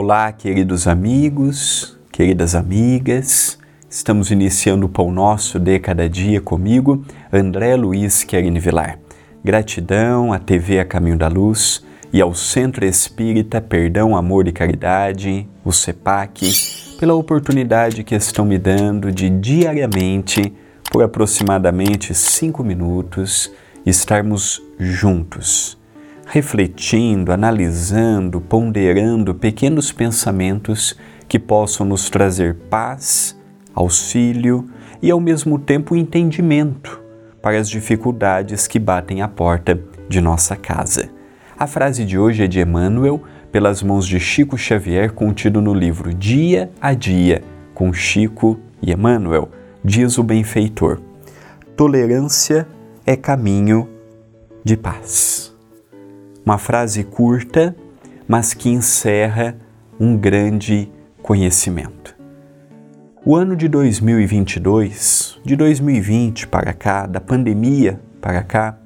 Olá, 0.00 0.30
queridos 0.30 0.86
amigos, 0.86 1.98
queridas 2.12 2.54
amigas. 2.54 3.58
Estamos 3.90 4.30
iniciando 4.30 4.86
o 4.86 4.88
Pão 4.88 5.10
Nosso 5.10 5.58
de 5.58 5.76
Cada 5.80 6.08
Dia 6.08 6.40
comigo, 6.40 7.04
André 7.32 7.74
Luiz 7.74 8.22
Querini 8.22 8.60
Vilar. 8.60 9.00
Gratidão 9.42 10.32
à 10.32 10.38
TV 10.38 10.78
A 10.78 10.84
Caminho 10.84 11.18
da 11.18 11.26
Luz 11.26 11.84
e 12.12 12.20
ao 12.20 12.32
Centro 12.32 12.84
Espírita 12.84 13.60
Perdão, 13.60 14.16
Amor 14.16 14.46
e 14.46 14.52
Caridade, 14.52 15.48
o 15.64 15.72
CEPAC, 15.72 16.48
pela 17.00 17.14
oportunidade 17.14 18.04
que 18.04 18.14
estão 18.14 18.44
me 18.44 18.56
dando 18.56 19.10
de 19.10 19.28
diariamente, 19.28 20.54
por 20.92 21.02
aproximadamente 21.02 22.14
cinco 22.14 22.62
minutos, 22.62 23.50
estarmos 23.84 24.62
juntos 24.78 25.77
refletindo, 26.28 27.32
analisando, 27.32 28.40
ponderando 28.40 29.34
pequenos 29.34 29.90
pensamentos 29.90 30.94
que 31.26 31.38
possam 31.38 31.86
nos 31.86 32.10
trazer 32.10 32.54
paz, 32.68 33.38
auxílio 33.74 34.68
e 35.00 35.10
ao 35.10 35.20
mesmo 35.20 35.58
tempo 35.58 35.96
entendimento 35.96 37.00
para 37.40 37.58
as 37.58 37.68
dificuldades 37.68 38.66
que 38.66 38.78
batem 38.78 39.22
à 39.22 39.28
porta 39.28 39.80
de 40.08 40.20
nossa 40.20 40.54
casa. 40.54 41.08
A 41.58 41.66
frase 41.66 42.04
de 42.04 42.18
hoje 42.18 42.44
é 42.44 42.46
de 42.46 42.60
Emmanuel, 42.60 43.22
pelas 43.50 43.82
mãos 43.82 44.06
de 44.06 44.20
Chico 44.20 44.58
Xavier, 44.58 45.12
contido 45.12 45.62
no 45.62 45.72
livro 45.72 46.12
Dia 46.12 46.70
a 46.80 46.92
Dia, 46.92 47.42
com 47.74 47.92
Chico 47.92 48.60
e 48.82 48.92
Emmanuel, 48.92 49.48
diz 49.82 50.18
o 50.18 50.22
benfeitor: 50.22 51.00
Tolerância 51.74 52.68
é 53.06 53.16
caminho 53.16 53.88
de 54.62 54.76
paz. 54.76 55.47
Uma 56.48 56.56
frase 56.56 57.04
curta, 57.04 57.76
mas 58.26 58.54
que 58.54 58.70
encerra 58.70 59.54
um 60.00 60.16
grande 60.16 60.90
conhecimento. 61.20 62.16
O 63.22 63.36
ano 63.36 63.54
de 63.54 63.68
2022, 63.68 65.40
de 65.44 65.54
2020 65.54 66.48
para 66.48 66.72
cá, 66.72 67.04
da 67.04 67.20
pandemia 67.20 68.00
para 68.18 68.42
cá, 68.42 68.78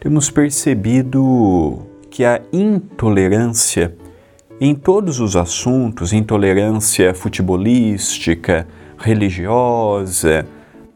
temos 0.00 0.30
percebido 0.30 1.82
que 2.10 2.24
a 2.24 2.40
intolerância 2.50 3.94
em 4.58 4.74
todos 4.74 5.20
os 5.20 5.36
assuntos, 5.36 6.14
intolerância 6.14 7.12
futebolística, 7.12 8.66
religiosa, 8.96 10.46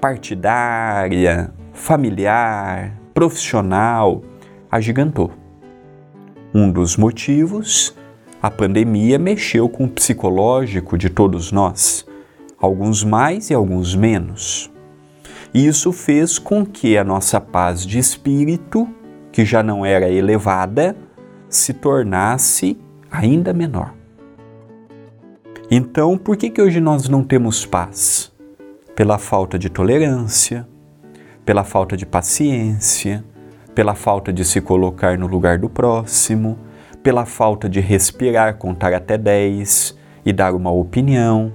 partidária, 0.01 1.53
familiar, 1.75 2.99
profissional, 3.13 4.23
agigantou. 4.71 5.45
Um 6.59 6.73
dos 6.73 6.97
motivos, 6.97 7.95
a 8.41 8.51
pandemia 8.51 9.19
mexeu 9.19 9.69
com 9.69 9.85
o 9.85 9.91
psicológico 9.91 10.97
de 10.97 11.11
todos 11.11 11.53
nós, 11.53 12.07
alguns 12.59 13.05
mais 13.05 13.51
e 13.51 13.55
alguns 13.55 13.95
menos. 13.95 14.73
Isso 15.53 15.93
fez 15.93 16.39
com 16.39 16.65
que 16.65 16.97
a 16.97 17.05
nossa 17.05 17.43
paz 17.43 17.85
de 17.85 17.99
espírito, 17.99 18.89
que 19.31 19.45
já 19.45 19.63
não 19.63 19.85
era 19.85 20.09
elevada, 20.09 20.97
se 21.47 21.75
tornasse 21.75 22.81
ainda 23.11 23.53
menor. 23.53 23.93
Então, 25.71 26.17
por 26.17 26.39
que, 26.39 26.49
que 26.49 26.63
hoje 26.63 26.81
nós 26.81 27.07
não 27.07 27.23
temos 27.23 27.67
paz? 27.67 28.33
Pela 28.95 29.19
falta 29.19 29.59
de 29.59 29.69
tolerância, 29.69 30.67
pela 31.45 31.65
falta 31.65 31.99
de 31.99 32.07
paciência, 32.07 33.23
pela 33.77 33.95
falta 33.95 34.33
de 34.33 34.43
se 34.43 34.59
colocar 34.63 35.19
no 35.19 35.27
lugar 35.27 35.59
do 35.59 35.69
próximo, 35.69 36.59
pela 37.03 37.27
falta 37.27 37.69
de 37.69 37.79
respirar, 37.79 38.57
contar 38.57 38.95
até 38.95 39.19
10 39.19 39.95
e 40.25 40.33
dar 40.33 40.55
uma 40.55 40.71
opinião. 40.71 41.53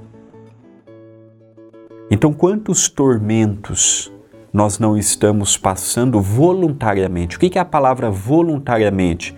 Então, 2.11 2.31
quantos 2.31 2.87
tormentos 2.87 4.13
nós 4.53 4.77
não 4.77 4.95
estamos 4.95 5.57
passando 5.57 6.21
voluntariamente? 6.21 7.37
O 7.37 7.39
que 7.39 7.57
é 7.57 7.61
a 7.61 7.65
palavra 7.65 8.11
voluntariamente? 8.11 9.35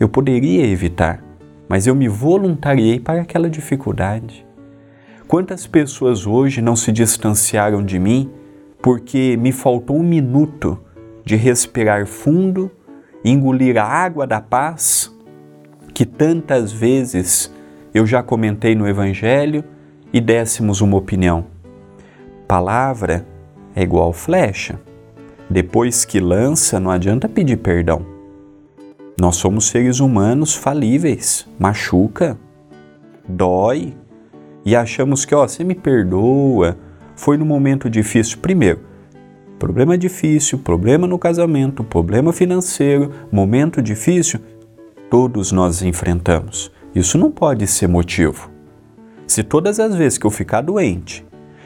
Eu 0.00 0.08
poderia 0.08 0.66
evitar, 0.66 1.22
mas 1.68 1.86
eu 1.86 1.94
me 1.94 2.08
voluntariei 2.08 2.98
para 2.98 3.20
aquela 3.20 3.50
dificuldade. 3.50 4.46
Quantas 5.28 5.66
pessoas 5.66 6.26
hoje 6.26 6.62
não 6.62 6.74
se 6.74 6.90
distanciaram 6.90 7.84
de 7.84 7.98
mim 7.98 8.30
porque 8.80 9.36
me 9.36 9.52
faltou 9.52 9.98
um 9.98 10.02
minuto 10.02 10.78
de 11.24 11.36
respirar 11.36 12.06
fundo, 12.06 12.70
engolir 13.24 13.76
a 13.78 13.84
água 13.84 14.26
da 14.26 14.40
paz, 14.40 15.12
que 15.94 16.04
tantas 16.04 16.72
vezes 16.72 17.52
eu 17.94 18.04
já 18.06 18.22
comentei 18.22 18.74
no 18.74 18.88
Evangelho 18.88 19.64
e 20.12 20.20
dessemos 20.20 20.80
uma 20.80 20.96
opinião. 20.96 21.46
Palavra 22.46 23.26
é 23.74 23.82
igual 23.82 24.12
flecha. 24.12 24.78
Depois 25.48 26.04
que 26.04 26.20
lança, 26.20 26.80
não 26.80 26.90
adianta 26.90 27.28
pedir 27.28 27.58
perdão. 27.58 28.04
Nós 29.20 29.36
somos 29.36 29.68
seres 29.68 30.00
humanos 30.00 30.54
falíveis, 30.54 31.46
machuca, 31.58 32.36
dói 33.26 33.94
e 34.64 34.74
achamos 34.74 35.24
que, 35.24 35.34
ó, 35.34 35.46
você 35.46 35.62
me 35.62 35.74
perdoa, 35.74 36.76
foi 37.14 37.36
no 37.36 37.44
momento 37.44 37.88
difícil. 37.88 38.38
Primeiro, 38.38 38.80
problema 39.64 39.96
difícil, 39.96 40.58
problema 40.58 41.06
no 41.06 41.18
casamento, 41.18 41.82
problema 41.82 42.34
financeiro, 42.34 43.10
momento 43.32 43.80
difícil, 43.80 44.38
todos 45.08 45.52
nós 45.52 45.80
enfrentamos. 45.80 46.70
Isso 46.94 47.16
não 47.16 47.30
pode 47.30 47.66
ser 47.66 47.86
motivo. 47.86 48.50
Se 49.26 49.42
todas 49.42 49.80
as 49.80 49.94
vezes 49.94 50.18
que 50.18 50.26
eu 50.26 50.30
ficar 50.30 50.60
doente, 50.60 51.24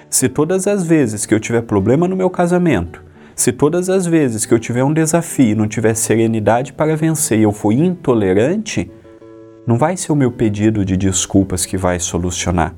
se 0.08 0.28
todas 0.28 0.68
as 0.68 0.84
vezes 0.84 1.26
que 1.26 1.34
eu 1.34 1.40
tiver 1.40 1.62
problema 1.62 2.06
no 2.06 2.14
meu 2.14 2.30
casamento, 2.30 3.02
se 3.34 3.50
todas 3.50 3.90
as 3.90 4.06
vezes 4.06 4.46
que 4.46 4.54
eu 4.54 4.60
tiver 4.60 4.84
um 4.84 4.94
desafio 4.94 5.48
e 5.48 5.54
não 5.56 5.66
tiver 5.66 5.94
serenidade 5.94 6.72
para 6.72 6.96
vencer 6.96 7.40
e 7.40 7.42
eu 7.42 7.50
for 7.50 7.72
intolerante, 7.72 8.88
não 9.66 9.76
vai 9.76 9.96
ser 9.96 10.12
o 10.12 10.16
meu 10.16 10.30
pedido 10.30 10.84
de 10.84 10.96
desculpas 10.96 11.66
que 11.66 11.76
vai 11.76 11.98
solucionar. 11.98 12.76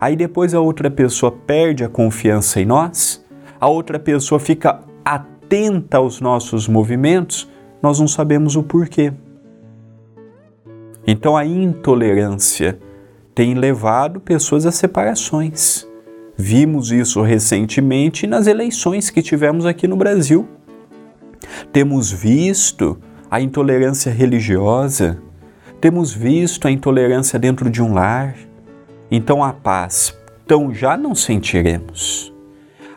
Aí 0.00 0.16
depois 0.16 0.54
a 0.54 0.60
outra 0.60 0.90
pessoa 0.90 1.30
perde 1.30 1.84
a 1.84 1.90
confiança 1.90 2.58
em 2.58 2.64
nós 2.64 3.21
a 3.62 3.68
outra 3.68 3.96
pessoa 3.96 4.40
fica 4.40 4.80
atenta 5.04 5.98
aos 5.98 6.20
nossos 6.20 6.66
movimentos, 6.66 7.48
nós 7.80 8.00
não 8.00 8.08
sabemos 8.08 8.56
o 8.56 8.62
porquê. 8.64 9.12
Então 11.06 11.36
a 11.36 11.46
intolerância 11.46 12.76
tem 13.32 13.54
levado 13.54 14.18
pessoas 14.18 14.66
a 14.66 14.72
separações. 14.72 15.86
Vimos 16.36 16.90
isso 16.90 17.22
recentemente 17.22 18.26
nas 18.26 18.48
eleições 18.48 19.10
que 19.10 19.22
tivemos 19.22 19.64
aqui 19.64 19.86
no 19.86 19.94
Brasil. 19.94 20.48
Temos 21.72 22.10
visto 22.10 22.98
a 23.30 23.40
intolerância 23.40 24.10
religiosa, 24.10 25.22
temos 25.80 26.12
visto 26.12 26.66
a 26.66 26.70
intolerância 26.72 27.38
dentro 27.38 27.70
de 27.70 27.80
um 27.80 27.94
lar. 27.94 28.34
Então 29.08 29.40
a 29.44 29.52
paz, 29.52 30.18
então 30.44 30.74
já 30.74 30.96
não 30.96 31.14
sentiremos 31.14 32.31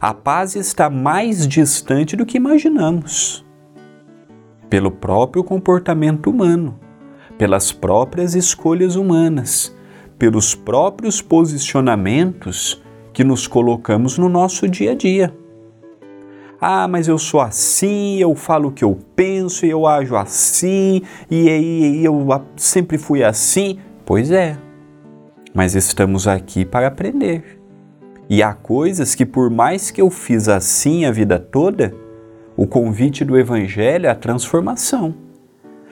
a 0.05 0.13
paz 0.13 0.55
está 0.55 0.87
mais 0.87 1.47
distante 1.47 2.15
do 2.15 2.27
que 2.27 2.37
imaginamos. 2.37 3.43
Pelo 4.69 4.91
próprio 4.91 5.43
comportamento 5.43 6.29
humano, 6.29 6.79
pelas 7.39 7.71
próprias 7.71 8.35
escolhas 8.35 8.95
humanas, 8.95 9.75
pelos 10.15 10.53
próprios 10.53 11.23
posicionamentos 11.23 12.79
que 13.11 13.23
nos 13.23 13.47
colocamos 13.47 14.15
no 14.19 14.29
nosso 14.29 14.69
dia 14.69 14.91
a 14.91 14.95
dia. 14.95 15.35
Ah, 16.61 16.87
mas 16.87 17.07
eu 17.07 17.17
sou 17.17 17.41
assim, 17.41 18.19
eu 18.19 18.35
falo 18.35 18.69
o 18.69 18.71
que 18.71 18.83
eu 18.83 18.99
penso, 19.15 19.65
eu 19.65 19.87
ajo 19.87 20.15
assim, 20.15 21.01
e 21.31 21.49
aí 21.49 22.05
eu 22.05 22.27
sempre 22.55 22.99
fui 22.99 23.23
assim. 23.23 23.79
Pois 24.05 24.29
é, 24.29 24.55
mas 25.51 25.73
estamos 25.73 26.27
aqui 26.27 26.63
para 26.63 26.85
aprender. 26.85 27.64
E 28.29 28.41
há 28.41 28.53
coisas 28.53 29.13
que, 29.13 29.25
por 29.25 29.49
mais 29.49 29.91
que 29.91 30.01
eu 30.01 30.09
fiz 30.09 30.47
assim 30.47 31.05
a 31.05 31.11
vida 31.11 31.37
toda, 31.37 31.93
o 32.57 32.65
convite 32.65 33.23
do 33.23 33.37
Evangelho 33.37 34.07
é 34.07 34.09
a 34.09 34.15
transformação. 34.15 35.13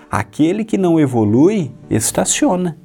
Aquele 0.09 0.63
que 0.63 0.77
não 0.77 1.00
evolui, 1.00 1.71
estaciona. 1.89 2.77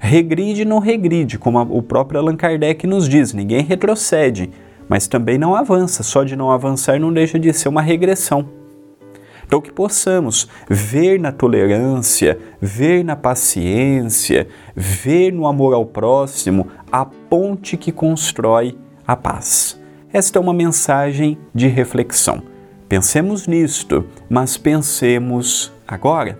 Regride 0.00 0.64
não 0.64 0.78
regride, 0.78 1.38
como 1.38 1.60
o 1.60 1.82
próprio 1.82 2.20
Allan 2.20 2.36
Kardec 2.36 2.86
nos 2.86 3.08
diz, 3.08 3.32
ninguém 3.32 3.62
retrocede, 3.62 4.50
mas 4.88 5.06
também 5.06 5.38
não 5.38 5.54
avança, 5.54 6.02
só 6.02 6.24
de 6.24 6.36
não 6.36 6.50
avançar 6.50 7.00
não 7.00 7.12
deixa 7.12 7.38
de 7.38 7.52
ser 7.52 7.68
uma 7.68 7.80
regressão. 7.80 8.57
Então, 9.48 9.62
que 9.62 9.72
possamos 9.72 10.46
ver 10.68 11.18
na 11.18 11.32
tolerância, 11.32 12.38
ver 12.60 13.02
na 13.02 13.16
paciência, 13.16 14.46
ver 14.76 15.32
no 15.32 15.46
amor 15.46 15.72
ao 15.72 15.86
próximo 15.86 16.66
a 16.92 17.06
ponte 17.06 17.74
que 17.78 17.90
constrói 17.90 18.76
a 19.06 19.16
paz. 19.16 19.80
Esta 20.12 20.38
é 20.38 20.40
uma 20.40 20.52
mensagem 20.52 21.38
de 21.54 21.66
reflexão. 21.66 22.42
Pensemos 22.90 23.46
nisto, 23.46 24.04
mas 24.28 24.58
pensemos 24.58 25.72
agora. 25.86 26.38